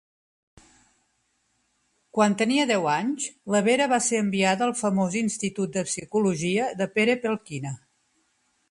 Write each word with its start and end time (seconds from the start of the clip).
Quan 2.19 2.37
tenia 2.43 2.65
deu 2.71 2.87
anys, 2.95 3.27
la 3.57 3.61
Vera 3.69 3.89
va 3.93 4.01
ser 4.07 4.23
enviada 4.25 4.69
al 4.71 4.75
famós 4.83 5.21
institut 5.23 5.79
de 5.79 5.87
psicologia 5.93 6.73
de 6.83 6.91
Perepelkina. 6.99 7.79